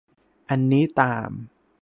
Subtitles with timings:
[0.49, 1.31] อันนี้ตาม